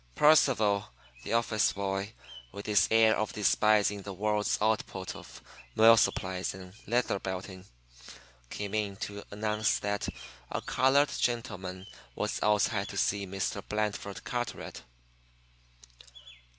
[0.15, 0.89] Percival,
[1.21, 2.13] the office boy,
[2.51, 5.43] with his air of despising the world's output of
[5.75, 7.65] mill supplies and leather belting,
[8.49, 10.09] came in to announce that
[10.49, 11.85] a colored gentleman
[12.15, 13.61] was outside to see Mr.
[13.69, 14.81] Blandford Carteret.